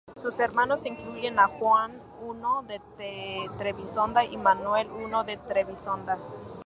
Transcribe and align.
Sus 0.19 0.39
hermanos 0.39 0.83
incluyen 0.87 1.37
a 1.37 1.45
Juan 1.47 1.91
I 2.23 2.67
de 2.97 3.47
Trebisonda 3.59 4.25
y 4.25 4.35
Manuel 4.35 4.87
I 4.87 5.11
de 5.27 5.37
Trebisonda. 5.37 6.17